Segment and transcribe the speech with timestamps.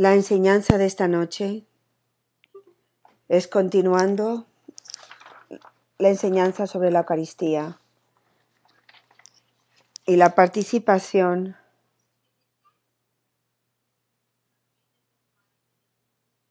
[0.00, 1.66] La enseñanza de esta noche
[3.28, 4.46] es continuando
[5.98, 7.78] la enseñanza sobre la Eucaristía
[10.06, 11.54] y la participación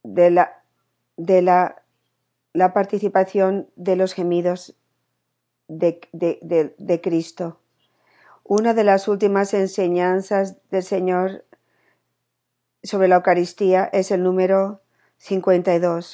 [0.04, 0.64] de la,
[1.18, 1.82] de la,
[2.54, 4.76] la participación de los gemidos
[5.68, 7.60] de, de, de, de Cristo.
[8.44, 11.46] Una de las últimas enseñanzas del Señor
[12.84, 14.82] sobre la Eucaristía es el número
[15.18, 16.14] 52.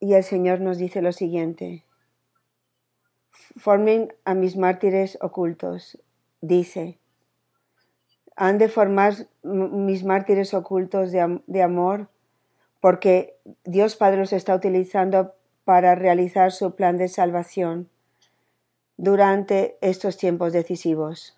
[0.00, 1.84] Y el Señor nos dice lo siguiente.
[3.56, 5.98] Formen a mis mártires ocultos,
[6.40, 6.98] dice.
[8.36, 12.08] Han de formar mis mártires ocultos de, de amor
[12.80, 17.88] porque Dios Padre los está utilizando para realizar su plan de salvación
[18.96, 21.36] durante estos tiempos decisivos.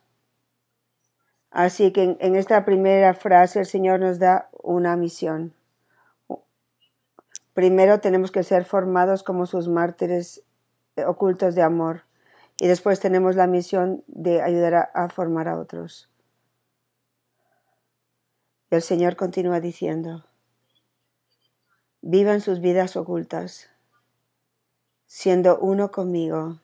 [1.51, 5.55] Así que en, esta primera frase el Señor nos da una misión.
[7.55, 10.43] Primero tenemos que ser formados como sus mártires
[11.07, 12.03] ocultos de amor
[12.61, 16.11] y después tenemos la misión de ayudar a, a formar a otros.
[18.71, 20.27] Y el Señor continúa diciendo,
[22.03, 23.71] vivan sus vidas ocultas,
[25.07, 26.61] siendo uno conmigo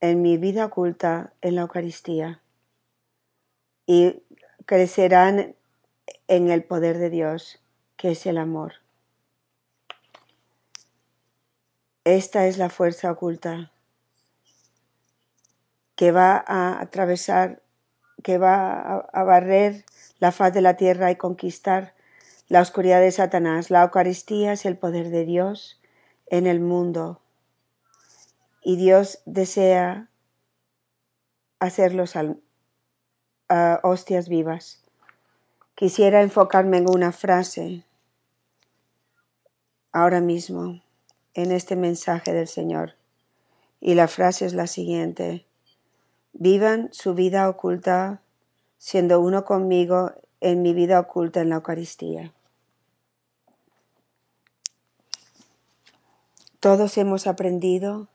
[0.00, 2.40] en mi vida oculta en la Eucaristía
[3.86, 4.22] y
[4.66, 5.54] crecerán
[6.28, 7.62] en el poder de Dios,
[7.96, 8.74] que es el amor.
[12.04, 13.72] Esta es la fuerza oculta
[15.96, 17.62] que va a atravesar,
[18.22, 19.84] que va a, barrer
[20.20, 21.94] la faz de la tierra y conquistar
[22.48, 23.70] la oscuridad de Satanás.
[23.70, 25.80] La Eucaristía es el poder de Dios
[26.26, 27.20] en el mundo
[28.62, 30.10] y Dios desea
[31.60, 32.14] hacerlos
[33.82, 34.82] hostias vivas.
[35.74, 37.84] Quisiera enfocarme en una frase
[39.92, 40.82] ahora mismo
[41.34, 42.94] en este mensaje del Señor.
[43.80, 45.46] Y la frase es la siguiente.
[46.32, 48.20] Vivan su vida oculta
[48.78, 52.32] siendo uno conmigo en mi vida oculta en la Eucaristía.
[56.60, 58.08] Todos hemos aprendido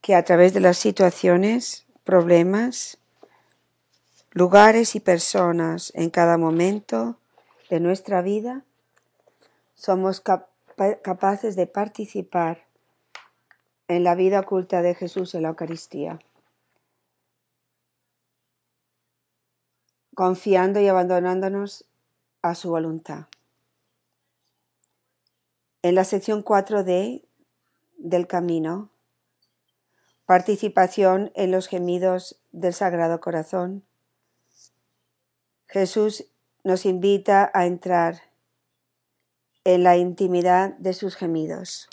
[0.00, 2.98] que a través de las situaciones, problemas,
[4.36, 7.18] lugares y personas en cada momento
[7.70, 8.66] de nuestra vida,
[9.74, 10.50] somos cap
[11.02, 12.66] capaces de participar
[13.88, 16.18] en la vida oculta de Jesús en la Eucaristía,
[20.14, 21.86] confiando y abandonándonos
[22.42, 23.28] a su voluntad.
[25.80, 27.24] En la sección 4D
[27.96, 28.90] del camino,
[30.26, 33.82] participación en los gemidos del Sagrado Corazón,
[35.68, 36.26] Jesús
[36.64, 38.22] nos invita a entrar
[39.64, 41.88] en la intimidad de sus gemidos.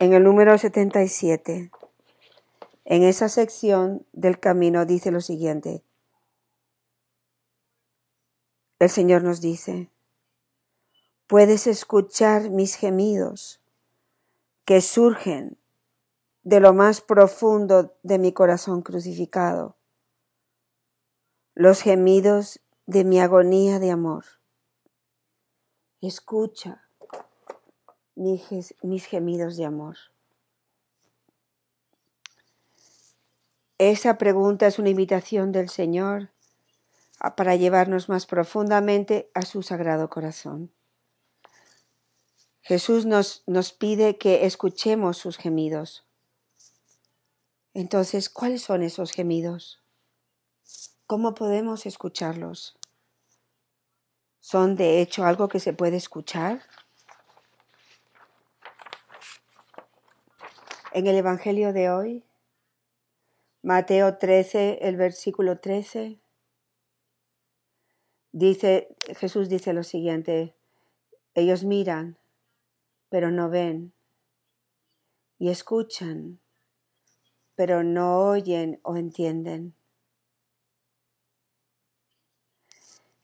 [0.00, 1.70] En el número 77,
[2.84, 5.82] en esa sección del camino dice lo siguiente.
[8.78, 9.90] El Señor nos dice,
[11.26, 13.60] puedes escuchar mis gemidos
[14.64, 15.56] que surgen
[16.42, 19.77] de lo más profundo de mi corazón crucificado,
[21.58, 24.24] los gemidos de mi agonía de amor.
[26.00, 26.88] Escucha
[28.14, 29.96] mis, gemidos de amor.
[33.76, 36.30] Esa pregunta es una invitación del Señor
[37.36, 40.70] para llevarnos más profundamente a su sagrado corazón.
[42.62, 46.06] Jesús nos, nos pide que escuchemos sus gemidos.
[47.74, 49.77] Entonces, ¿cuáles son esos gemidos?
[51.08, 52.76] ¿Cómo podemos escucharlos?
[54.40, 56.60] ¿Son de hecho algo que se puede escuchar?
[60.92, 62.24] En el Evangelio de hoy,
[63.62, 66.20] Mateo 13, el versículo 13,
[68.32, 70.54] dice, Jesús dice lo siguiente,
[71.32, 72.18] ellos miran,
[73.08, 73.94] pero no ven,
[75.38, 76.38] y escuchan,
[77.54, 79.77] pero no oyen o entienden.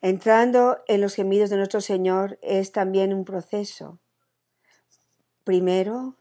[0.04, 3.98] Entrando en los gemidos de nuestro Señor es también un proceso.
[5.44, 6.14] Primero,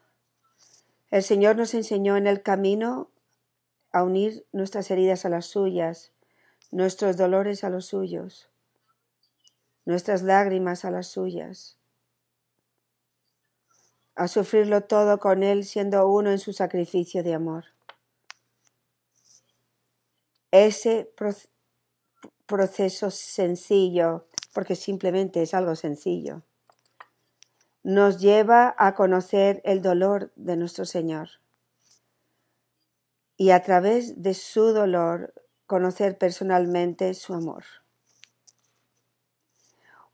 [1.11, 3.11] el Señor nos enseñó en el camino
[3.91, 6.13] a unir nuestras heridas a las suyas,
[6.71, 8.49] nuestros dolores a los suyos,
[9.83, 11.77] nuestras lágrimas a las suyas,
[14.15, 17.65] a sufrirlo todo con Él siendo uno en su sacrificio de amor.
[20.51, 21.11] Ese
[22.45, 26.43] proceso sencillo, porque simplemente es algo sencillo.
[27.83, 31.29] Nos lleva a conocer el dolor de nuestro Señor
[33.35, 35.33] y a través de su dolor
[35.65, 37.65] conocer personalmente su amor.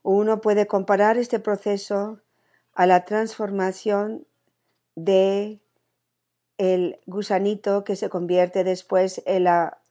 [0.01, 2.21] Uno puede comparar este proceso
[2.73, 4.25] a la transformación
[4.95, 5.59] de
[6.57, 9.81] el gusanito que se convierte después en la,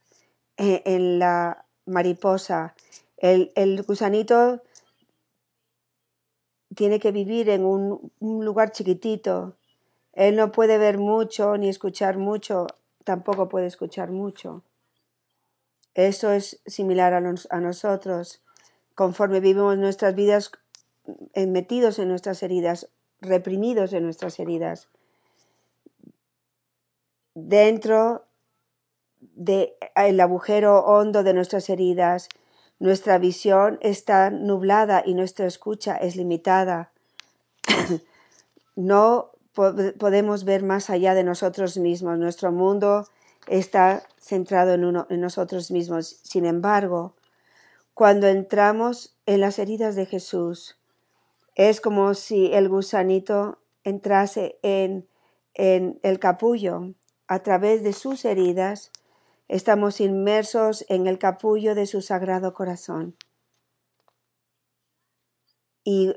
[0.57, 2.75] en la mariposa.
[3.17, 4.61] El, el, gusanito
[6.75, 9.57] tiene que vivir en un, un lugar chiquitito.
[10.13, 12.67] Él no puede ver mucho ni escuchar mucho,
[13.03, 14.63] tampoco puede escuchar mucho.
[15.95, 18.41] Eso es similar a, nos, a nosotros.
[18.95, 20.51] Conforme vivimos nuestras vidas
[21.35, 22.89] metidos en nuestras heridas,
[23.21, 24.89] reprimidos en nuestras heridas,
[27.33, 28.28] dentro
[29.19, 32.29] del agujero hondo de nuestras heridas,
[32.79, 36.91] nuestra visión está nublada y nuestra escucha es limitada.
[38.75, 42.17] no podemos ver más allá de nosotros mismos.
[42.17, 43.05] Nuestro mundo
[43.47, 44.73] está centrado
[45.09, 46.19] en nosotros mismos.
[46.23, 47.15] Sin embargo,
[47.93, 50.77] cuando entramos en las heridas de Jesús,
[51.55, 55.07] es como si el gusanito entrase en,
[55.53, 56.93] en el capullo.
[57.27, 58.91] A través de sus heridas,
[59.49, 63.17] estamos inmersos en el capullo de su sagrado corazón.
[65.83, 66.13] Y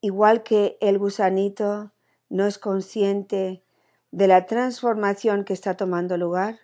[0.00, 1.92] igual que el gusanito
[2.28, 3.64] no es consciente
[4.12, 6.60] de la transformación que está tomando lugar,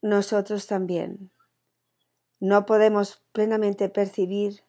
[0.00, 1.30] nosotros también
[2.40, 4.62] no podemos plenamente percibir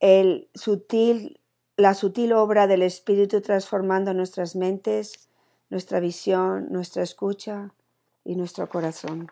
[0.00, 1.40] el sutil,
[1.76, 5.28] la sutil obra del Espíritu transformando nuestras mentes,
[5.70, 7.72] nuestra visión, nuestra escucha
[8.24, 9.30] y nuestro corazón.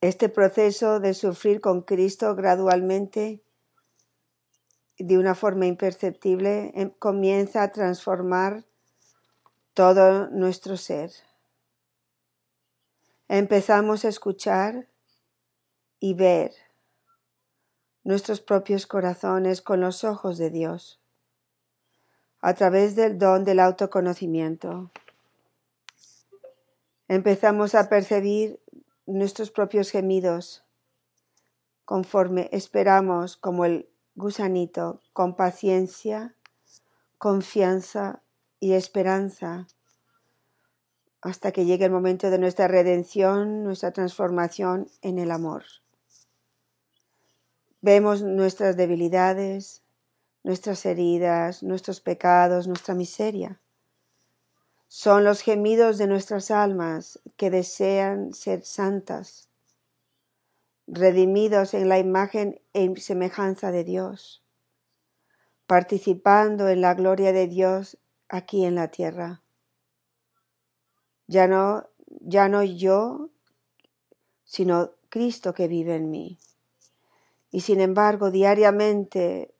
[0.00, 3.42] Este proceso de sufrir con Cristo gradualmente,
[4.98, 8.64] de una forma imperceptible, em, comienza a transformar
[9.74, 11.10] todo nuestro ser.
[13.28, 14.88] Empezamos a escuchar
[16.00, 16.52] y ver
[18.02, 20.98] nuestros propios corazones con los ojos de Dios,
[22.40, 24.90] a través del don del autoconocimiento.
[27.10, 28.60] Empezamos a percibir
[29.04, 30.62] nuestros propios gemidos
[31.84, 36.36] conforme esperamos como el gusanito con paciencia,
[37.18, 38.22] confianza
[38.60, 39.66] y esperanza
[41.20, 45.64] hasta que llegue el momento de nuestra redención, nuestra transformación en el amor.
[47.80, 49.82] Vemos nuestras debilidades,
[50.44, 53.60] nuestras heridas, nuestros pecados, nuestra miseria.
[54.92, 59.48] Son los gemidos de nuestras almas que desean ser santas,
[60.88, 64.42] redimidos en la imagen e semejanza de Dios,
[65.68, 67.98] participando en la gloria de Dios
[68.28, 69.42] aquí en la tierra.
[71.28, 73.30] Ya no, ya no yo,
[74.42, 76.36] sino Cristo que vive en mí.
[77.52, 79.54] Y sin embargo, diariamente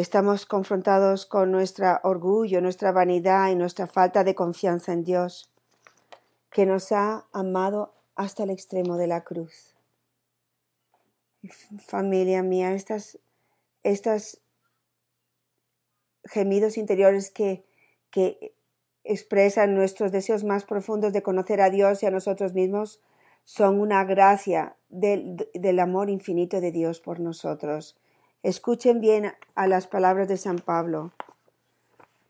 [0.00, 5.50] estamos confrontados con nuestro orgullo, nuestra vanidad y nuestra falta de confianza en Dios,
[6.50, 9.76] que nos ha amado hasta el extremo de la cruz.
[11.86, 13.18] Familia mía, estas,
[13.82, 14.40] estas
[16.24, 17.64] gemidos interiores que
[18.10, 18.54] que
[19.04, 23.00] expresan nuestros deseos más profundos de conocer a Dios y a nosotros mismos
[23.44, 27.98] son una gracia del, del, amor infinito de Dios por nosotros.
[28.42, 31.12] Escuchen bien a las palabras de San Pablo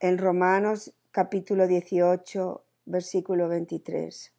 [0.00, 4.32] en Romanos capítulo 18, versículo 23.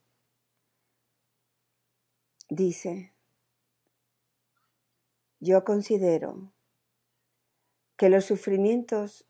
[2.49, 3.13] Dice,
[5.39, 6.51] yo considero
[7.95, 9.25] que los sufrimientos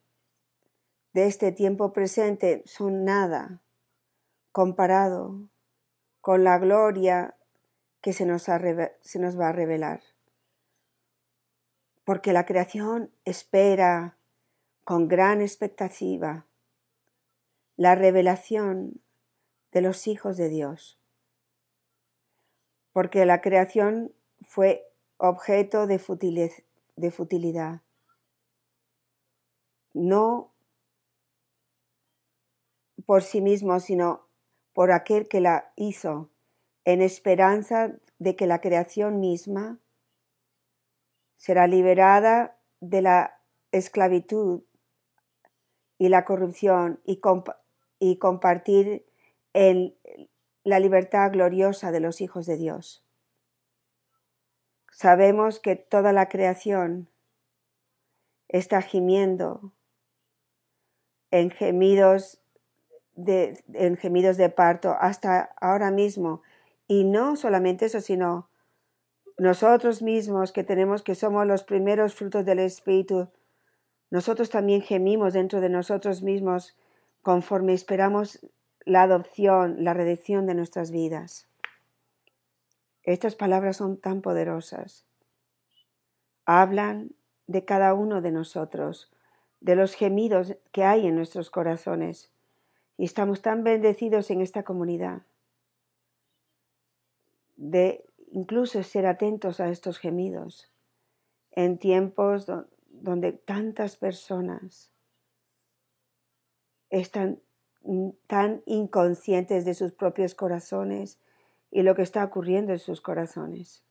[1.13, 3.61] de este tiempo presente son nada
[4.51, 5.47] comparado
[6.21, 7.35] con la gloria
[8.01, 10.01] que se nos, se nos, va a revelar.
[12.11, 14.17] Porque la creación espera
[14.83, 16.45] con gran expectativa
[17.77, 19.01] la revelación
[19.71, 20.99] de los hijos de Dios.
[22.91, 26.01] Porque la creación fue objeto de,
[26.97, 27.79] de futilidad.
[29.93, 30.51] No
[33.05, 34.27] por sí mismo, sino
[34.73, 36.29] por aquel que la hizo,
[36.83, 39.79] en esperanza de que la creación misma
[41.41, 44.61] será liberada de la esclavitud
[45.97, 47.19] y la corrupción y,
[48.19, 49.07] compartir
[49.51, 53.03] la libertad gloriosa de los hijos de Dios.
[54.91, 57.09] Sabemos que toda la creación
[58.47, 59.73] está gimiendo
[61.31, 62.37] en gemidos
[63.15, 66.43] de parto hasta ahora mismo.
[66.85, 68.50] Y no solamente eso, sino
[69.37, 73.29] nosotros mismos que tenemos que somos los primeros frutos del Espíritu,
[74.09, 76.75] nosotros también gemimos dentro de nosotros mismos
[77.21, 78.45] conforme esperamos
[78.85, 81.47] la adopción, la redención de nuestras vidas.
[83.03, 85.05] Estas palabras son tan poderosas.
[86.45, 87.11] Hablan
[87.47, 89.11] de cada uno de nosotros,
[89.59, 92.31] de los gemidos que hay en nuestros corazones.
[92.97, 95.21] Y estamos tan bendecidos en esta comunidad
[97.55, 100.71] de incluso ser atentos a estos gemidos
[101.51, 102.47] en tiempos
[102.87, 104.91] donde tantas personas
[106.89, 107.41] están
[108.27, 111.19] tan inconscientes de sus propios corazones
[111.71, 113.83] y lo que está ocurriendo en sus corazones.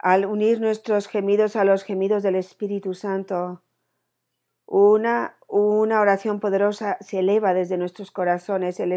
[0.00, 3.62] Al unir nuestros gemidos a los gemidos del Espíritu Santo,
[4.66, 8.80] una, una oración poderosa se eleva desde nuestros corazones.
[8.80, 8.92] El,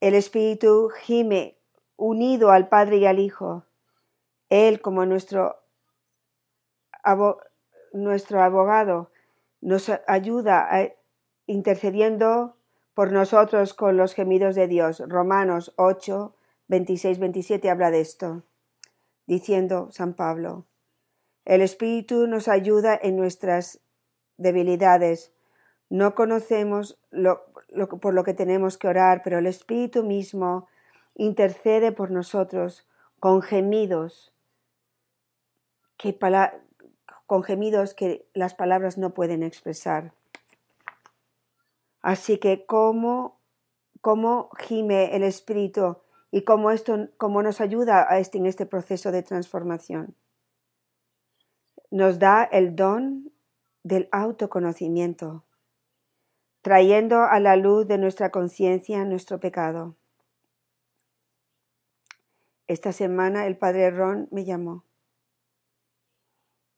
[0.00, 1.56] el Espíritu gime
[1.96, 3.64] unido al Padre y al Hijo.
[4.50, 5.62] Él, como nuestro,
[7.92, 9.10] nuestro abogado,
[9.60, 10.68] nos ayuda
[11.46, 12.56] intercediendo
[12.94, 15.02] por nosotros con los gemidos de Dios.
[15.06, 16.34] Romanos 8,
[16.68, 18.42] 26, 27 habla de esto,
[19.26, 20.66] diciendo San Pablo,
[21.44, 23.80] el Espíritu nos ayuda en nuestras
[24.38, 25.33] debilidades.
[25.90, 26.98] No conocemos
[28.00, 30.66] por lo que tenemos que orar, pero el Espíritu mismo
[31.14, 32.86] intercede por nosotros
[33.20, 34.34] con gemidos
[35.96, 36.18] que,
[37.26, 40.12] con gemidos que las palabras no pueden expresar.
[42.02, 43.40] Así que cómo,
[44.00, 45.96] cómo gime el Espíritu
[46.30, 50.14] y cómo esto cómo nos ayuda a este, en este proceso de transformación.
[51.90, 53.32] Nos da el don
[53.84, 55.44] del autoconocimiento,
[56.64, 59.96] trayendo a la luz de nuestra conciencia nuestro pecado.
[62.66, 64.82] Esta semana el padre Ron me llamó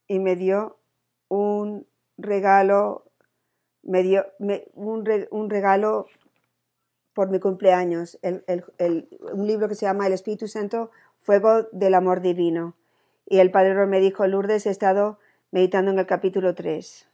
[0.09, 0.77] y me dio
[1.29, 1.87] un
[2.19, 3.05] regalo,
[3.85, 4.27] me dio
[4.75, 5.05] un,
[5.49, 6.07] regalo
[7.13, 10.91] por mi cumpleaños, un libro que se llama El Espíritu Santo,
[11.23, 12.75] Fuego del Amor Divino.
[13.25, 15.21] Y el Padre me dijo, Lourdes, he estado
[15.53, 17.06] meditando en el capítulo 3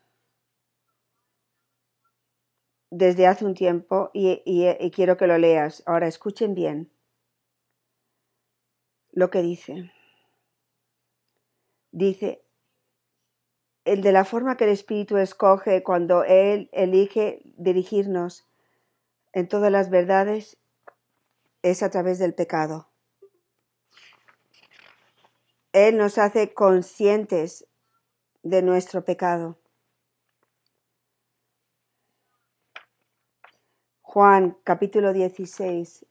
[2.95, 5.83] desde hace un tiempo y quiero que lo leas.
[5.87, 6.93] Ahora escuchen bien
[9.11, 9.91] lo que dice.
[11.91, 12.45] Dice,
[13.87, 18.47] el de la forma que el Espíritu escoge cuando Él elige dirigirnos
[19.33, 20.59] en todas las verdades
[21.63, 22.89] es a través del pecado.
[25.73, 27.67] Él nos hace conscientes
[28.43, 29.62] de nuestro pecado.
[34.13, 36.05] Juan capítulo 16,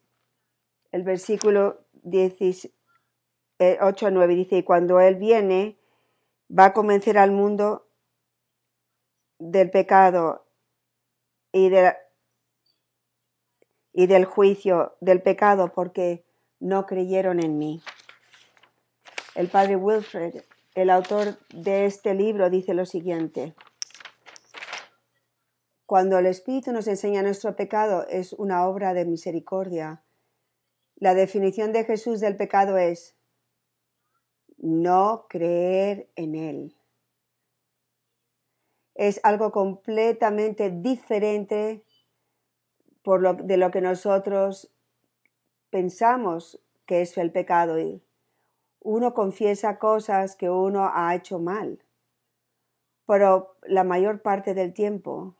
[0.91, 5.77] el versículo 8 a 9 dice, y cuando Él viene,
[6.49, 7.85] va a convencer al mundo
[9.37, 10.47] del pecado
[11.51, 11.69] y,
[13.93, 16.25] y del juicio del pecado porque
[16.59, 17.83] no creyeron en mí.
[19.35, 20.41] El padre Wilfred,
[20.73, 23.53] el autor de este libro, dice lo siguiente.
[25.91, 30.01] Cuando el Espíritu nos enseña nuestro pecado es una obra de misericordia.
[30.95, 33.17] La definición de Jesús del pecado es
[34.55, 36.77] no creer en Él.
[38.95, 41.83] Es algo completamente diferente
[43.03, 44.71] por lo, de lo que nosotros
[45.71, 47.75] pensamos que es el pecado.
[48.79, 51.83] Uno confiesa cosas que uno ha hecho mal,
[53.05, 55.35] pero la mayor parte del tiempo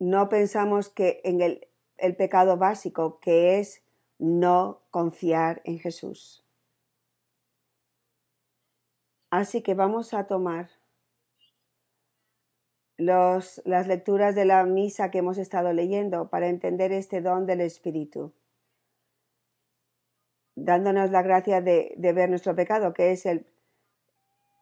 [0.00, 1.68] no pensamos que en el,
[2.16, 3.84] pecado básico, que es
[4.18, 6.44] no confiar en Jesús.
[9.30, 10.70] Así que vamos a tomar
[12.96, 18.32] las lecturas de la misa que hemos estado leyendo para entender este don del Espíritu,
[20.54, 23.46] dándonos la gracia de, ver nuestro pecado, que es el,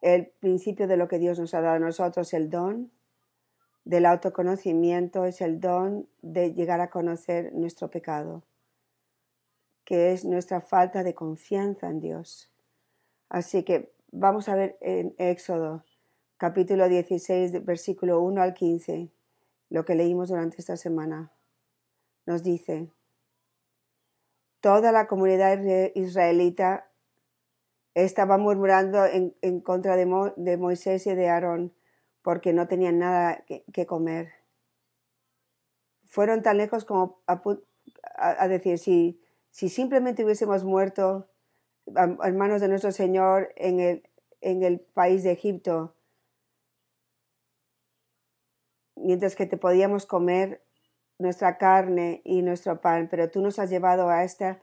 [0.01, 2.91] el principio de lo que Dios nos ha dado a nosotros, el don
[3.85, 8.43] del autoconocimiento, es el don de llegar a conocer nuestro pecado,
[9.85, 12.51] que es nuestra falta de confianza en Dios.
[13.29, 15.83] Así que Vamos a ver en Éxodo,
[16.37, 19.11] capítulo 16, versículo 1 al 15,
[19.69, 21.31] lo que leímos durante esta semana.
[22.25, 22.89] nos dice,
[24.61, 25.59] toda la comunidad
[25.93, 26.89] israelita
[27.93, 31.71] estaba murmurando en, contra de, Moisés y de Aarón
[32.29, 34.33] porque no tenían nada que, comer.
[36.05, 39.19] Fueron tan lejos como a, decir, si,
[39.49, 41.27] si simplemente hubiésemos muerto
[41.87, 44.03] en manos de nuestro Señor en el,
[44.41, 45.95] en el país de Egipto,
[48.95, 50.61] mientras que te podíamos comer
[51.17, 54.61] nuestra carne y nuestro pan, pero tú nos has llevado a, esta,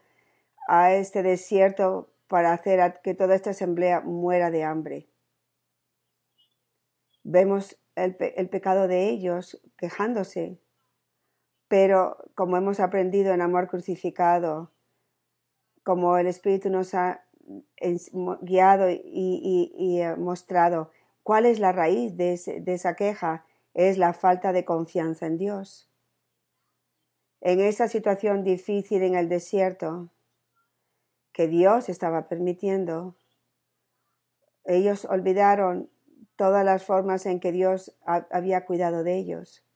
[0.69, 5.09] a este desierto para hacer que toda esta asamblea muera de hambre.
[7.29, 10.61] Vemos el, el pecado de ellos quejándose,
[11.67, 14.71] pero como hemos aprendido en amor crucificado,
[15.83, 17.25] como el Espíritu nos ha
[18.41, 20.89] guiado y, eh, mostrado
[21.21, 22.33] cuál es la raíz de
[22.65, 25.91] esa queja, es la falta de confianza en Dios.
[27.41, 30.11] En esa situación difícil en el desierto
[31.33, 33.15] que Dios estaba permitiendo,
[34.63, 35.89] ellos olvidaron
[36.37, 39.67] todas las formas en que Dios había cuidado de ellos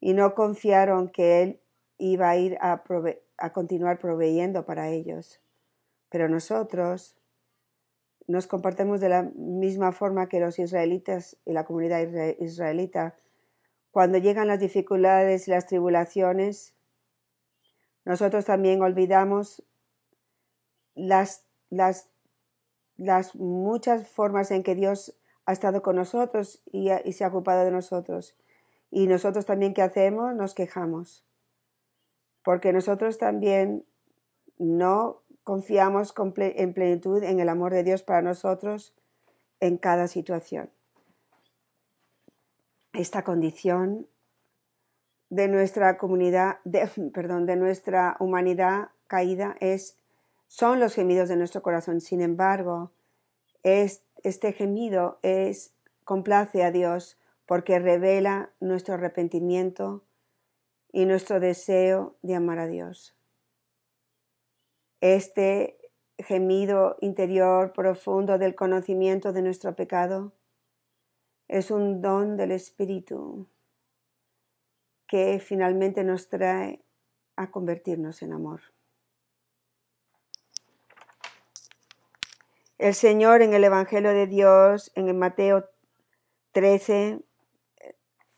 [0.00, 1.60] y no confiaron que Él
[1.98, 2.82] iba a ir a,
[3.52, 5.40] continuar proveyendo para ellos.
[6.10, 7.16] Pero nosotros
[8.26, 12.00] nos comportemos de la misma forma que los israelitas y la comunidad
[12.38, 13.16] israelita.
[13.90, 16.74] Cuando llegan las dificultades y las tribulaciones,
[18.04, 19.64] nosotros también olvidamos
[20.94, 22.10] las, las,
[22.96, 27.70] las muchas formas en que Dios ha estado con nosotros y, se ha ocupado de
[27.70, 28.36] nosotros.
[28.90, 30.34] Y nosotros también, ¿qué hacemos?
[30.34, 31.24] Nos quejamos.
[32.42, 33.84] Porque nosotros también
[34.58, 38.94] no confiamos en plenitud en el amor de Dios para nosotros
[39.60, 40.70] en cada situación.
[42.92, 44.06] Esta condición
[45.30, 46.58] de nuestra comunidad,
[47.14, 49.98] perdón, de nuestra humanidad caída es,
[50.46, 52.00] son los gemidos de nuestro corazón.
[52.00, 52.92] Sin embargo,
[53.62, 60.04] es, este gemido es, complace a Dios porque revela nuestro arrepentimiento
[60.92, 63.16] y nuestro deseo de amar a Dios
[65.00, 65.78] este
[66.18, 70.32] gemido interior profundo del conocimiento de nuestro pecado
[71.48, 73.46] es un don del Espíritu
[75.06, 76.84] que finalmente nos trae
[77.36, 78.60] a convertirnos en amor.
[82.78, 85.70] El Señor en el Evangelio de Dios, en el Mateo
[86.52, 87.22] 13,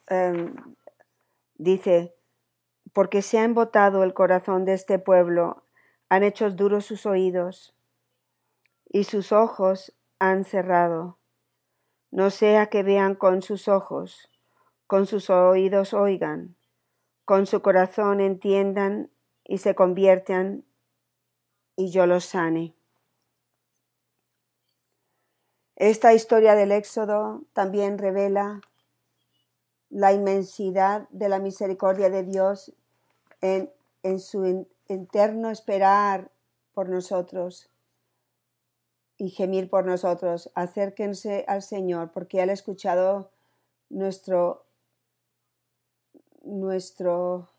[0.09, 0.55] em,
[1.57, 2.15] dice,
[2.93, 5.65] porque se ha embotado el corazón de este pueblo
[6.09, 7.75] han hecho duros sus oídos
[8.89, 11.19] y sus ojos han cerrado.
[12.11, 14.31] No sea que vean con sus ojos,
[14.87, 16.57] con sus oídos oigan,
[17.25, 19.11] con su corazón entiendan
[19.45, 20.65] y se conviertan
[21.77, 22.78] y yo los sane.
[25.79, 28.63] Esta historia del Éxodo también revela
[29.91, 32.73] la inmensidad de la misericordia de Dios
[33.43, 33.71] en,
[34.03, 36.33] en su eterno esperar
[36.75, 37.71] por nosotros
[39.19, 40.51] y gemir por nosotros.
[40.57, 43.31] Acérquense al Señor porque Él ha escuchado
[43.89, 44.67] nuestro,
[46.43, 47.51] nuestro,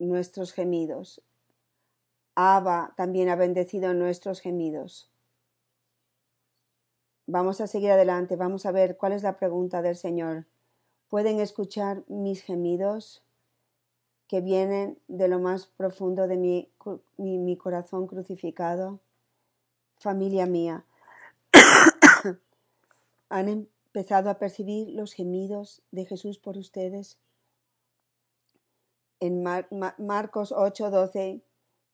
[0.00, 1.22] nuestros gemidos.
[2.34, 5.13] Abba también ha bendecido nuestros gemidos.
[7.26, 10.46] Vamos a seguir adelante, vamos a ver cuál es la pregunta del Señor.
[11.08, 13.24] ¿Pueden escuchar mis gemidos?
[14.28, 16.68] que vienen de lo más profundo de mi,
[17.16, 19.00] mi, corazón crucificado.
[19.96, 20.84] Familia mía,
[23.28, 27.18] ¿han empezado a percibir los gemidos de Jesús por ustedes?
[29.20, 29.42] En
[29.98, 31.42] Marcos 8:12,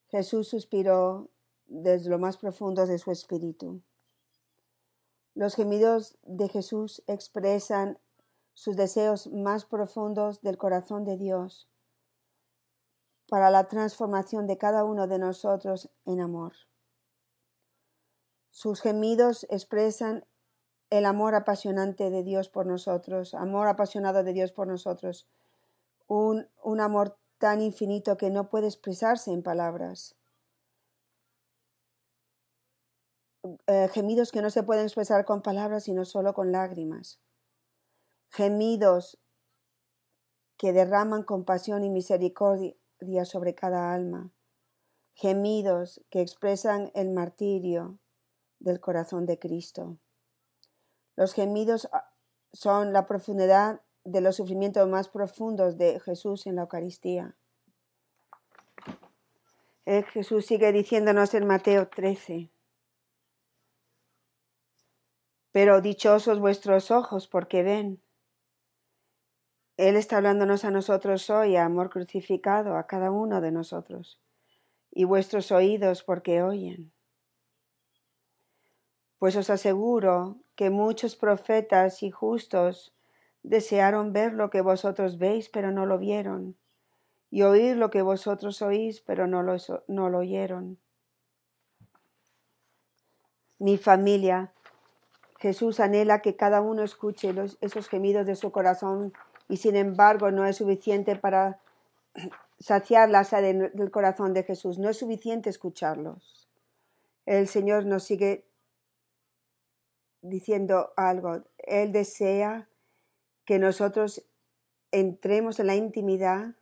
[0.09, 1.29] Jesús suspiró
[1.67, 3.83] desde lo más profundo de su espíritu.
[5.41, 7.99] Los gemidos de Jesús expresan
[8.53, 11.67] sus deseos más profundos del corazón de Dios
[13.27, 16.53] para la transformación de cada uno de nosotros en amor.
[18.51, 20.27] Sus gemidos expresan
[20.91, 25.27] el amor apasionante de Dios por nosotros, amor apasionado de Dios por nosotros,
[26.07, 30.20] un, un amor tan infinito que no puede expresarse en palabras.
[33.43, 37.21] Eh, gemidos que no se pueden expresar con palabras, sino solo con lágrimas.
[38.29, 39.19] Gemidos
[40.59, 42.77] que derraman compasión y misericordia,
[43.25, 44.31] sobre cada alma,
[45.15, 47.99] gemidos que expresan el martirio
[48.59, 49.97] del corazón de Cristo.
[51.17, 52.13] Los gemidos ah,
[52.53, 57.35] son la profundidad de los sufrimientos más profundos de Jesús en la Eucaristía.
[59.87, 62.51] Eh, Jesús sigue diciéndonos en Mateo 13,
[65.53, 68.01] pero dichosos vuestros ojos porque ven.
[69.77, 74.21] Él está hablándonos a nosotros hoy, a amor crucificado, a cada uno de nosotros,
[74.91, 76.93] y vuestros oídos porque oyen.
[79.19, 82.95] Pues os aseguro que muchos profetas y justos
[83.43, 86.57] desearon ver lo que vosotros veis, pero no lo vieron,
[87.31, 89.57] y oír lo que vosotros oís, pero no lo,
[89.89, 90.79] no lo oyeron.
[93.59, 94.53] Mi familia,
[95.41, 99.13] Jesús anhela que cada uno escuche esos gemidos de su corazón
[99.49, 101.61] y sin embargo no es suficiente para
[102.61, 106.49] saciar la sed del corazón de Jesús, no es suficiente escucharlos.
[107.25, 108.45] El Señor nos sigue
[110.21, 111.43] diciendo algo.
[111.59, 112.69] Él desea
[113.47, 114.27] que nosotros
[114.91, 116.55] entremos en la intimidad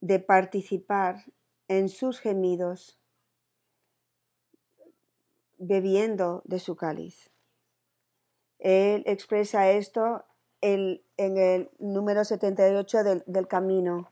[0.00, 1.24] de participar
[1.66, 3.00] en sus gemidos,
[5.58, 7.30] bebiendo de su cáliz.
[8.58, 10.24] Él expresa esto
[10.60, 14.08] en, el número 78 del, del camino.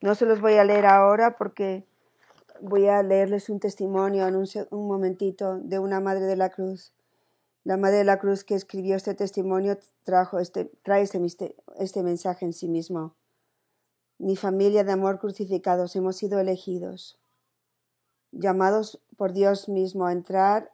[0.00, 1.84] No se los voy a leer ahora porque
[2.60, 6.92] voy a leerles un testimonio en un, momentito de una Madre de la Cruz.
[7.64, 12.46] La Madre de la Cruz que escribió este testimonio trajo este, trae este, este mensaje
[12.46, 13.14] en sí mismo.
[14.18, 17.19] Mi familia de amor crucificados hemos sido elegidos,
[18.32, 20.72] llamados por Dios mismo a entrar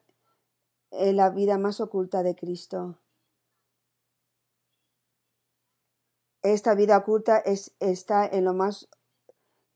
[0.90, 2.99] en la vida más oculta de Cristo.
[6.42, 8.88] Esta vida oculta es, está en lo más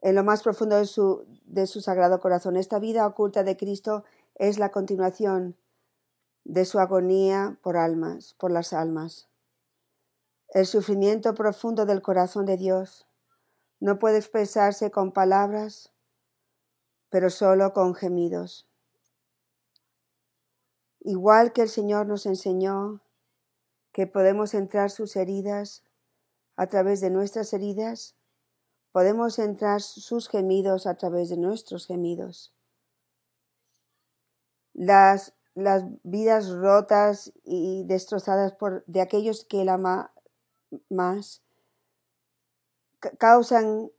[0.03, 2.57] en lo más profundo de su, de su sagrado corazón.
[2.57, 5.57] Esta vida oculta de Cristo es la continuación
[6.45, 9.29] de su agonía por almas, por las almas.
[10.49, 13.07] El sufrimiento profundo del corazón de Dios
[13.79, 15.93] no puede expresarse con palabras,
[17.11, 18.67] pero solo con gemidos.
[21.01, 23.01] Igual que el Señor nos enseñó
[23.93, 25.83] que podemos entrar sus heridas
[26.57, 28.15] a través de nuestras heridas,
[28.93, 32.53] Podemos entrar sus gemidos a través de nuestros gemidos.
[34.73, 40.13] Las, las vidas rotas y destrozadas por, de aquellos que él ama
[40.89, 41.43] más
[43.19, 43.91] causan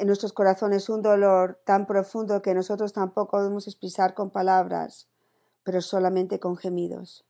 [0.00, 5.10] en nuestros corazones un dolor tan profundo que nosotros tampoco podemos expresar con palabras,
[5.62, 7.26] pero solamente con gemidos.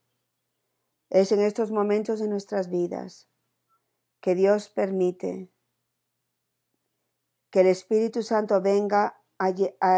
[1.10, 3.28] Es en estos momentos de nuestras vidas
[4.20, 5.50] que Dios permite
[7.50, 9.50] que el Espíritu Santo venga a,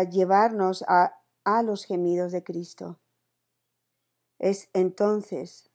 [0.05, 3.01] llevarnos a, a los gemidos de Cristo.
[4.39, 5.71] Es entonces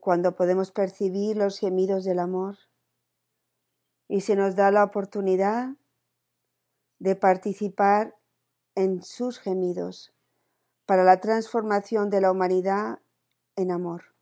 [0.00, 2.56] cuando podemos percibir los gemidos del amor
[4.08, 5.76] y se nos da la oportunidad
[6.98, 8.16] de participar
[8.74, 10.14] en sus gemidos
[10.86, 13.00] para la transformación de la humanidad
[13.56, 14.14] en amor.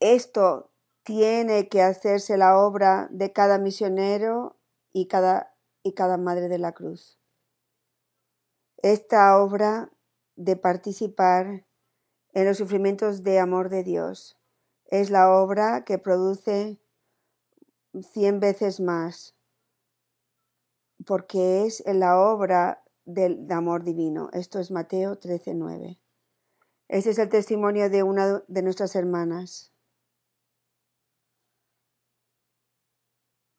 [0.00, 0.70] Esto
[1.04, 4.56] tiene que hacerse la obra de cada misionero
[4.92, 7.18] y cada, y cada madre de la cruz.
[8.78, 9.92] Esta obra
[10.36, 11.64] de participar
[12.32, 14.38] en los sufrimientos de amor de Dios
[14.86, 16.81] es la obra que produce
[18.00, 19.36] cien veces más,
[21.04, 24.30] porque es la obra del amor divino.
[24.32, 25.98] Esto es Mateo 13:9.
[26.88, 29.72] Este es el testimonio de una de nuestras hermanas.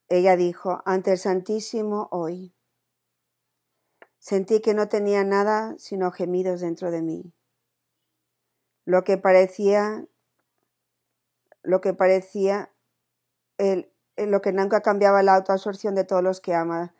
[0.09, 2.53] Ella dijo, ante el Santísimo hoy.
[4.19, 7.33] Sentí que no tenía nada sino gemidos dentro de mí.
[8.85, 10.05] Lo que parecía,
[11.63, 12.71] lo que parecía,
[13.57, 16.93] el, lo que nunca cambiaba la autoabsorción de todos los que ama.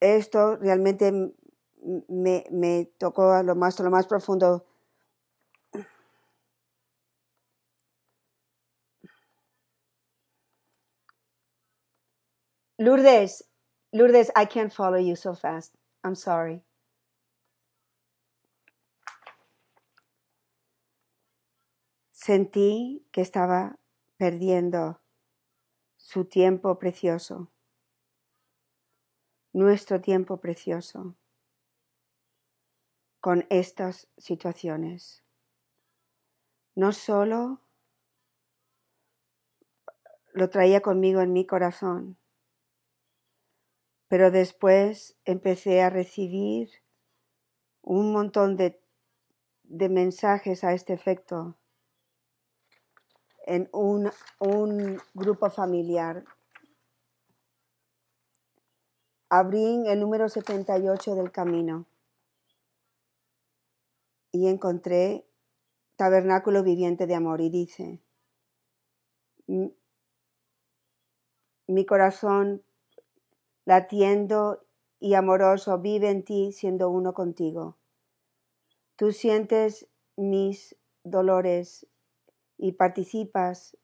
[0.00, 1.12] Esto realmente
[2.08, 4.66] me, me tocó a lo más, lo más profundo
[12.78, 13.44] Lourdes,
[13.92, 15.72] Lourdes, I can't follow you so fast.
[16.02, 16.64] I'm sorry.
[22.10, 23.78] Sentí que estaba
[24.16, 25.01] perdiendo
[26.02, 27.52] su tiempo precioso,
[29.52, 31.14] nuestro tiempo precioso,
[33.20, 35.22] con estas situaciones.
[36.74, 37.60] No solo
[40.32, 42.18] lo traía conmigo en mi corazón,
[44.08, 46.68] pero después empecé a recibir
[47.80, 48.82] un montón de
[49.62, 51.56] de mensajes a este efecto
[53.46, 56.24] en un, un grupo familiar.
[59.28, 61.86] Abrí el número 78 del camino
[64.30, 65.26] y encontré
[65.96, 68.02] tabernáculo viviente de amor y dice,
[71.66, 72.62] mi corazón
[73.64, 74.64] latiendo
[74.98, 77.76] y amoroso vive en ti siendo uno contigo.
[78.96, 81.86] Tú sientes mis dolores
[82.62, 83.76] y participas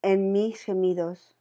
[0.00, 1.36] en mis gemidos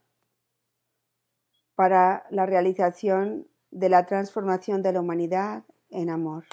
[1.73, 6.43] para la realización de la transformación de la humanidad en amor.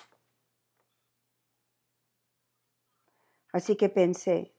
[3.53, 4.55] Así que pensé,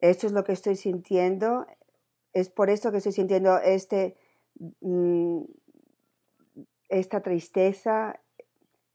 [0.00, 1.68] esto es lo que estoy sintiendo,
[2.32, 4.16] es por esto que estoy sintiendo este,
[4.80, 5.44] mm,
[6.88, 8.20] esta tristeza,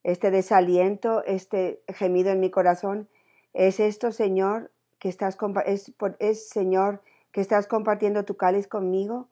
[0.03, 3.07] este desaliento, este gemido en mi corazón.
[3.57, 5.35] ¿Es esto, Señor, que estás,
[6.19, 9.29] es, Señor, que estás compartiendo tu cáliz conmigo?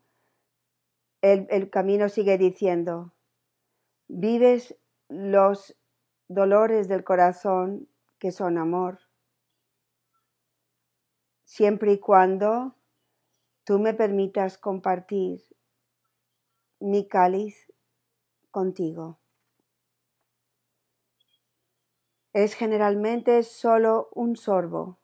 [1.22, 3.14] El, el camino sigue diciendo,
[4.08, 4.76] vives
[5.10, 5.78] los
[6.28, 8.98] dolores del corazón que son amor,
[11.44, 12.74] siempre y cuando
[13.64, 15.44] tú me permitas compartir
[16.80, 17.72] mi cáliz
[18.50, 19.20] contigo.
[22.36, 25.00] Es generalmente solo un sorbo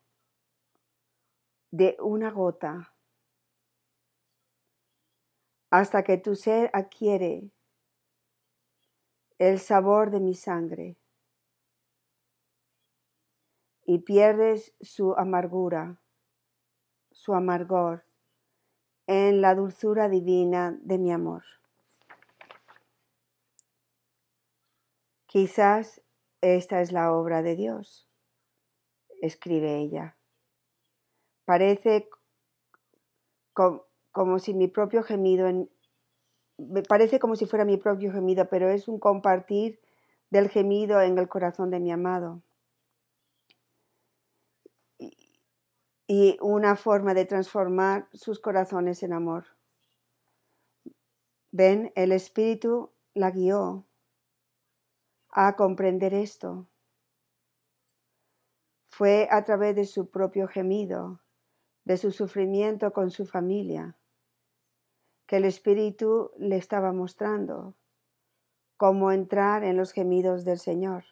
[1.72, 2.94] de una gota
[5.70, 7.50] hasta que tu ser adquiere
[9.40, 10.98] el sabor de mi sangre
[13.86, 16.02] y pierdes su amargura,
[17.12, 18.04] su amargor
[19.08, 21.46] en la dulzura divina de mi amor.
[25.28, 26.02] Quizás
[26.42, 28.08] esta es la obra de Dios,
[29.22, 30.18] escribe ella.
[31.46, 32.10] Parece
[34.12, 35.70] como si mi propio gemido, en,
[36.88, 39.80] parece como si fuera mi propio gemido, pero es un compartir
[40.30, 42.42] del gemido en el corazón de mi amado.
[46.14, 49.46] y una forma de transformar sus corazones en amor.
[51.54, 53.86] Ven, el Espíritu la guió
[55.32, 56.68] a comprender esto.
[58.90, 61.22] Fue a través de su propio gemido,
[61.86, 63.98] de su sufrimiento con su familia,
[65.26, 67.76] que el Espíritu le estaba mostrando
[68.76, 71.06] cómo entrar en los gemidos del Señor.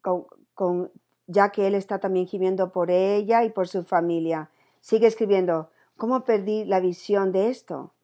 [0.00, 0.92] Con,
[1.26, 4.50] ya que él está también gimiendo por ella y por su familia.
[4.80, 7.94] Sigue escribiendo, ¿cómo perdí la visión de esto?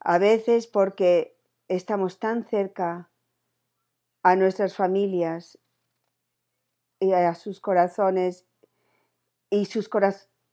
[0.00, 1.39] A veces porque
[1.70, 3.10] estamos tan cerca
[4.24, 5.56] a nuestras familias
[6.98, 8.44] y a sus corazones
[9.50, 9.88] y sus,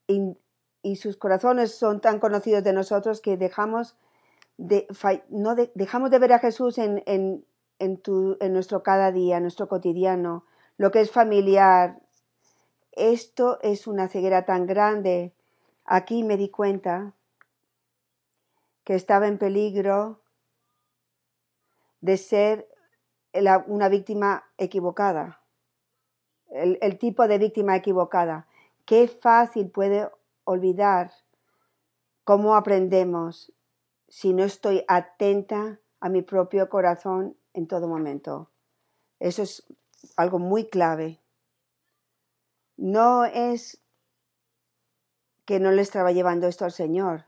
[0.07, 3.97] y, sus corazones son tan conocidos de nosotros que dejamos
[4.57, 4.87] de,
[5.29, 7.43] no dejamos de ver a Jesús en, en,
[7.79, 7.99] en,
[8.39, 10.45] en nuestro cada día, en nuestro cotidiano,
[10.77, 11.99] lo que es familiar.
[12.91, 15.33] Esto es una ceguera tan grande.
[15.83, 17.15] Aquí me di cuenta
[18.83, 20.21] que estaba en peligro
[22.01, 22.67] de ser
[23.67, 25.41] una víctima equivocada,
[26.49, 28.47] el, el tipo de víctima equivocada.
[28.85, 30.09] Qué fácil puede
[30.43, 31.11] olvidar
[32.23, 33.53] cómo aprendemos
[34.07, 38.49] si no estoy atenta a mi propio corazón en todo momento.
[39.19, 39.65] Eso es
[40.15, 41.19] algo muy clave.
[42.77, 43.81] No es
[45.45, 47.26] que no le estaba llevando esto al Señor,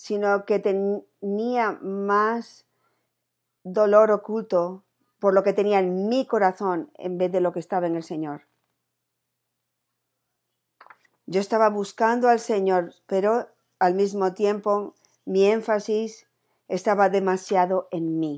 [0.00, 2.64] sino que tenía más
[3.64, 4.82] dolor oculto
[5.18, 8.02] por lo que tenía en mi corazón en vez de lo que estaba en el
[8.02, 8.46] Señor.
[11.26, 14.94] Yo estaba buscando al Señor, pero al mismo tiempo
[15.26, 16.26] mi énfasis
[16.66, 18.36] estaba demasiado en mí.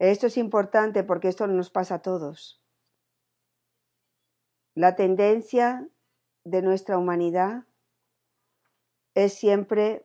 [0.00, 2.60] Esto es importante porque esto nos pasa a todos.
[4.74, 5.88] La tendencia
[6.42, 7.64] de nuestra humanidad
[9.14, 10.04] es siempre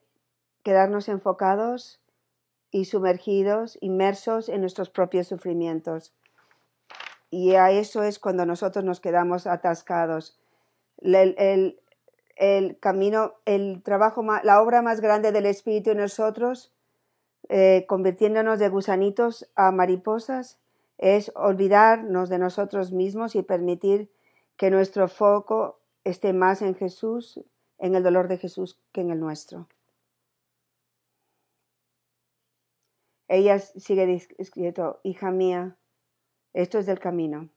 [0.63, 2.01] quedarnos enfocados
[2.71, 6.13] y sumergidos, inmersos en nuestros propios sufrimientos.
[7.29, 10.39] Y a eso es cuando nosotros nos quedamos atascados.
[10.99, 11.79] El,
[12.79, 16.71] camino, el trabajo, la obra más grande del Espíritu en nosotros
[17.49, 20.59] eh, convirtiéndonos de gusanitos a mariposas,
[20.97, 24.11] es olvidarnos de nosotros mismos y permitir
[24.57, 27.39] que nuestro foco esté más en Jesús,
[27.77, 29.67] en el dolor de Jesús que en el nuestro.
[33.27, 35.77] Ella sigue escrito, hija mía,
[36.53, 37.49] esto es del camino.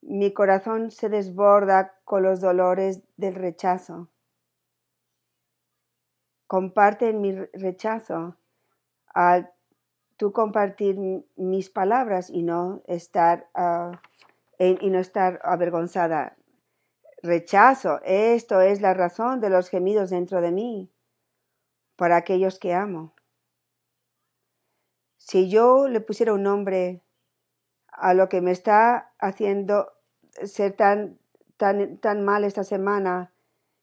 [0.00, 4.08] Mi corazón se desborda con los dolores del rechazo.
[6.46, 8.36] Comparte mi rechazo
[9.06, 9.52] al
[10.16, 10.98] tú compartir
[11.36, 14.00] mis palabras y no estar, ah,
[14.58, 16.36] y no estar avergonzada
[17.22, 20.90] Rechazo, esto es la razón de los gemidos dentro de mí,
[21.96, 23.14] para aquellos que amo.
[25.18, 27.02] Si yo le pusiera un nombre
[27.88, 29.92] a lo que me está haciendo
[30.44, 31.18] ser tan,
[31.58, 33.34] tan, tan mal esta semana,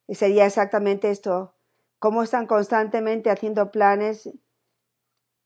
[0.09, 1.53] sería exactamente esto.
[1.99, 4.29] Cómo están constantemente haciendo planes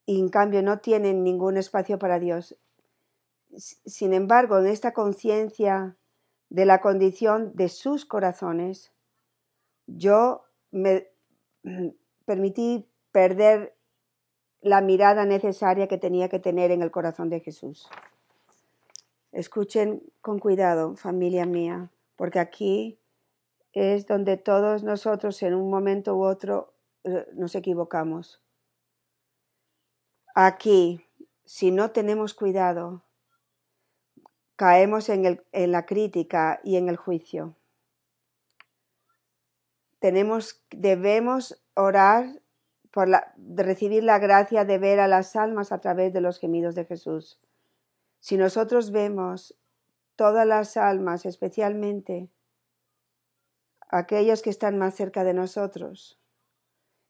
[0.06, 2.58] y en cambio no tienen ningún espacio para Dios.
[3.58, 5.97] Sin embargo, en esta conciencia
[6.51, 8.91] de la condición de sus corazones,
[9.87, 11.07] yo me
[12.25, 13.73] permití perder
[14.59, 17.89] la mirada necesaria que tenía que tener en el corazón de Jesús.
[19.31, 22.99] Escuchen con cuidado, familia mía, porque aquí
[23.71, 26.73] es donde todos nosotros en un momento u otro
[27.05, 28.41] eh, nos equivocamos.
[30.35, 31.05] Aquí,
[31.45, 33.03] si no tenemos cuidado,
[34.62, 37.56] caemos en, la crítica y en el juicio.
[39.97, 42.28] Tenemos, debemos orar
[42.91, 46.76] por de recibir la gracia de ver a las almas a través de los gemidos
[46.76, 47.39] de Jesús.
[48.19, 49.58] Si nosotros vemos
[50.15, 52.30] todas las almas, especialmente
[53.89, 56.19] aquellos que están más cerca de nosotros,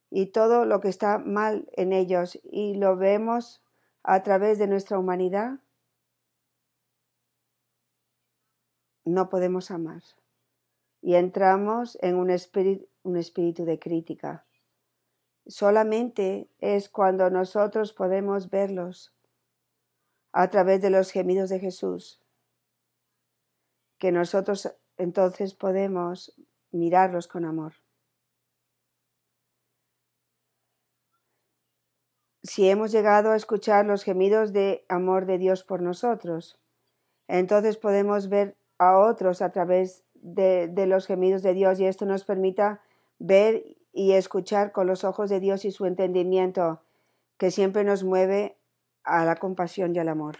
[0.08, 3.62] y todo lo que está mal en ellos, y lo vemos
[4.02, 5.58] a través de nuestra humanidad,
[9.04, 10.02] no podemos amar.
[11.00, 14.44] Y entramos en un espíritu, un espíritu de crítica.
[15.46, 19.12] Solamente es cuando nosotros podemos verlos
[20.32, 22.20] a través de los gemidos de Jesús,
[23.98, 26.34] que nosotros entonces podemos
[26.70, 27.74] mirarlos con amor.
[32.44, 36.58] Si hemos llegado a escuchar los gemidos de amor de Dios por nosotros,
[37.28, 38.56] entonces podemos ver
[38.88, 42.80] a otros a través de, los gemidos de Dios y esto nos permita
[43.18, 46.82] ver y escuchar con los ojos de Dios y su entendimiento
[47.36, 48.56] que siempre nos mueve
[49.04, 50.38] a la compasión y al amor.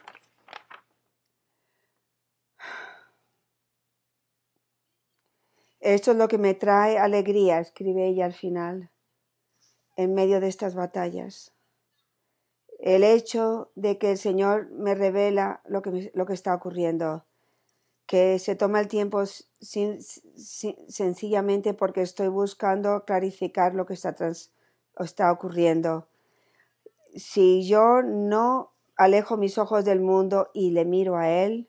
[5.80, 8.90] Esto es lo que me trae alegría, escribe ella al final,
[9.96, 11.52] en medio de estas batallas.
[12.78, 17.24] El hecho de que el Señor me revela lo que, lo que está ocurriendo,
[18.06, 19.24] que se toma el tiempo
[20.88, 24.14] sencillamente porque estoy buscando clarificar lo que está,
[24.98, 26.08] está ocurriendo
[27.14, 31.68] si yo no alejo mis ojos del mundo y le miro a Él,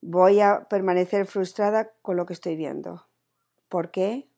[0.00, 3.06] voy a permanecer frustrada con lo que estoy viendo.
[3.68, 4.28] ¿Por qué?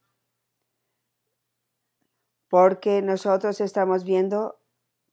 [2.48, 4.58] Porque nosotros estamos viendo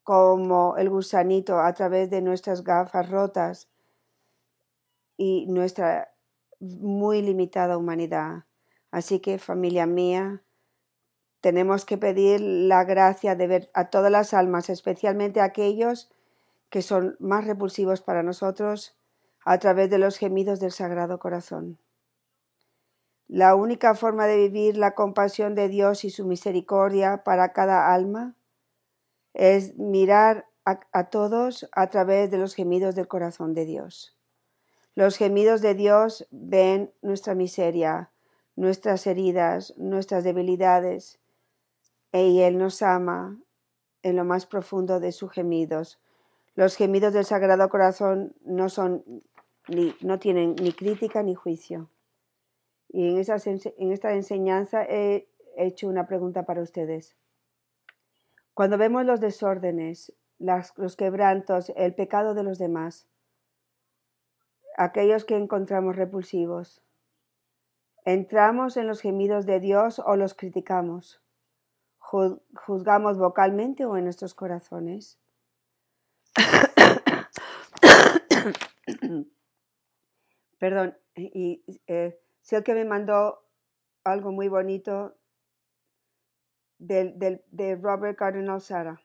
[0.04, 3.68] como el gusanito a través de nuestras gafas rotas
[5.18, 6.14] y nuestra
[6.60, 8.46] muy limitada humanidad.
[8.92, 10.42] Así que familia mía,
[11.42, 16.12] tenemos que pedir la gracia de ver a todas las almas, especialmente a aquellos
[16.70, 18.98] que son más repulsivos para nosotros,
[19.46, 21.78] a través de los gemidos del Sagrado Corazón.
[23.28, 28.36] La única forma de vivir la compasión de Dios y su misericordia para cada alma
[29.34, 34.15] es mirar a, a, todos a través de los gemidos del corazón de Dios.
[34.96, 38.12] Los gemidos de Dios ven nuestra miseria,
[38.56, 41.20] nuestras heridas, nuestras debilidades,
[42.14, 43.38] y Él nos ama
[44.04, 46.00] en lo más profundo de sus gemidos.
[46.56, 49.04] Los gemidos del Sagrado Corazón no son
[49.68, 51.90] ni, no tienen ni crítica ni juicio.
[52.88, 57.18] Y en, en esta enseñanza he hecho una pregunta para ustedes.
[58.54, 63.10] Cuando vemos los desórdenes, los quebrantos, el pecado de los demás,
[64.78, 66.84] aquellos que encontramos repulsivos,
[68.04, 71.22] ¿entramos en los gemidos de Dios o los criticamos?
[72.54, 75.20] juzgamos vocalmente o en nuestros corazones.
[80.60, 83.44] Perdón, y eh, sé que me mandó
[84.04, 85.18] algo muy bonito
[86.78, 89.02] de Robert Cardinal Sara.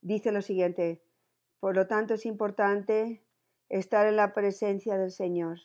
[0.00, 1.02] Dice lo siguiente,
[1.60, 3.25] por lo tanto es importante
[3.68, 5.58] estar en la presencia del Señor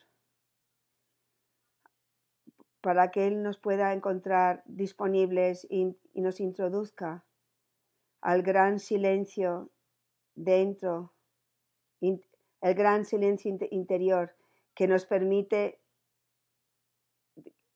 [2.81, 7.23] para que Él nos pueda encontrar disponibles y, nos introduzca
[8.21, 9.69] al gran silencio
[10.35, 11.13] dentro,
[12.01, 14.35] el gran silencio interior
[14.75, 15.79] que nos permite,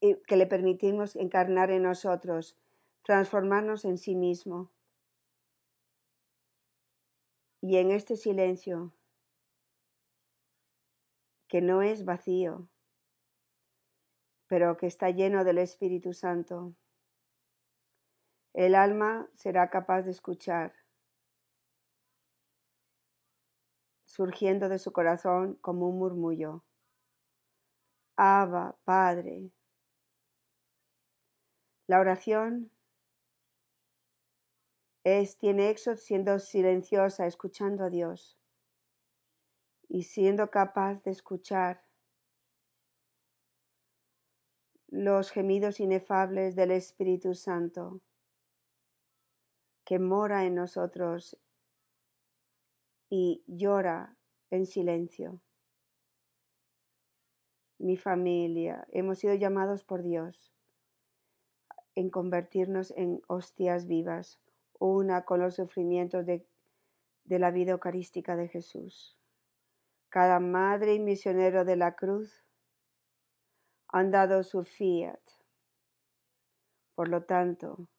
[0.02, 2.58] que le permitimos encarnar en nosotros,
[3.04, 4.72] transformarnos en sí mismo.
[7.62, 8.94] Y en este silencio,
[11.48, 12.68] que no es vacío,
[14.48, 16.76] pero que está lleno del Espíritu Santo,
[18.54, 20.74] el alma será capaz de escuchar,
[24.06, 26.64] surgiendo de su corazón como un murmullo.
[28.16, 29.52] Abba, Padre.
[31.88, 32.72] La oración
[35.04, 38.40] es, tiene éxito siendo silenciosa, escuchando a Dios
[39.88, 41.82] y siendo capaz de escuchar
[44.88, 48.02] los gemidos inefables del Espíritu Santo
[49.84, 51.38] que mora en nosotros
[53.10, 54.18] y llora
[54.50, 55.40] en silencio.
[57.78, 60.54] Mi familia, hemos sido llamados por Dios
[61.94, 64.40] en convertirnos en hostias vivas,
[64.80, 66.46] una con los sufrimientos de,
[67.24, 69.15] de la vida eucarística de Jesús.
[70.16, 72.46] Cada madre y misionero de la cruz
[73.90, 75.20] han dado su fiat.
[76.96, 77.90] Por lo tanto,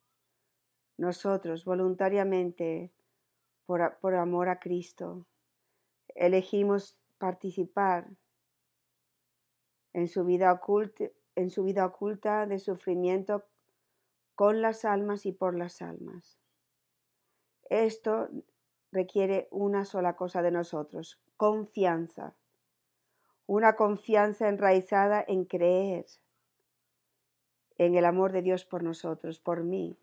[0.97, 2.91] nosotros voluntariamente,
[3.67, 5.27] por, amor a Cristo,
[6.15, 8.09] elegimos participar
[9.93, 13.45] en su vida oculta de sufrimiento
[14.35, 16.39] con las almas y por las almas.
[17.69, 18.31] Esto
[18.91, 22.35] requiere una sola cosa de nosotros, confianza.
[23.47, 26.07] Una confianza enraizada en creer
[27.79, 29.99] en el amor de Dios por nosotros, por mí,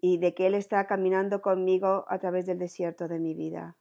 [0.00, 3.76] y de que Él está caminando conmigo a través del desierto de mi vida,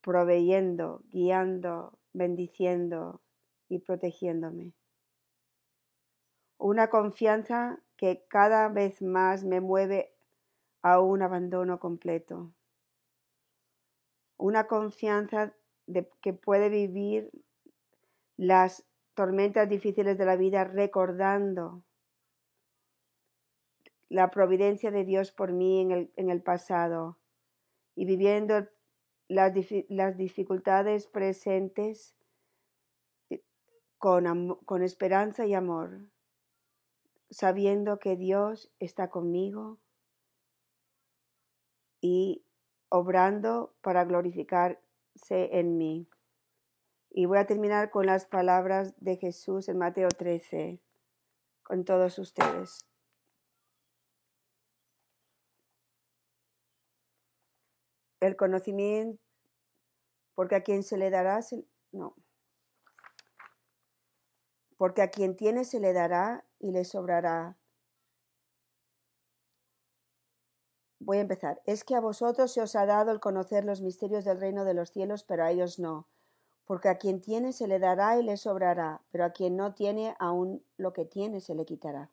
[0.00, 3.20] proveyendo, guiando, bendiciendo
[3.68, 4.72] y protegiéndome.
[6.56, 10.14] Una confianza que cada vez más me mueve
[10.82, 12.52] a un abandono completo.
[14.38, 15.54] Una confianza
[15.86, 17.30] de que puede vivir
[18.36, 21.82] las tormentas difíciles de la vida recordando
[24.08, 27.18] la providencia de Dios por mí en el, en el pasado
[27.94, 28.66] y viviendo
[29.26, 29.52] las,
[29.88, 32.14] las dificultades presentes
[33.98, 36.08] con, con esperanza y amor,
[37.30, 39.78] sabiendo que Dios está conmigo
[42.00, 42.44] y
[42.90, 44.78] obrando para glorificarse
[45.30, 46.08] en mí.
[47.10, 50.80] Y voy a terminar con las palabras de Jesús en Mateo 13,
[51.62, 52.86] con todos ustedes.
[58.20, 59.22] El conocimiento,
[60.34, 61.40] porque a quien se le dará,
[61.92, 62.14] no.
[64.76, 67.56] Porque a quien tiene se le dará y le sobrará.
[71.00, 71.62] Voy a empezar.
[71.64, 74.74] Es que a vosotros se os ha dado el conocer los misterios del reino de
[74.74, 76.08] los cielos, pero a ellos no.
[76.64, 80.14] Porque a quien tiene se le dará y le sobrará, pero a quien no tiene
[80.18, 82.10] aún lo que tiene se le quitará.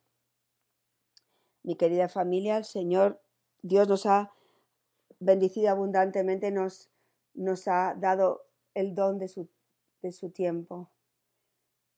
[1.63, 3.19] Mi querida familia, el Señor
[3.63, 4.31] Dios nos ha
[5.19, 6.89] bendecido abundantemente, nos,
[7.67, 9.49] ha dado el don de su,
[10.03, 10.91] de su tiempo.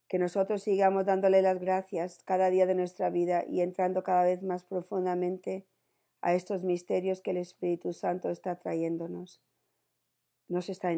[0.07, 4.41] Que nosotros sigamos dándole las gracias cada día de nuestra vida y entrando cada vez
[4.41, 5.65] más profundamente
[6.21, 9.41] a estos misterios que el Espíritu Santo está trayéndonos.
[10.47, 10.89] Nos está,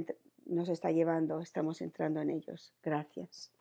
[0.45, 2.73] nos está llevando, estamos entrando en ellos.
[2.81, 3.51] Gracias.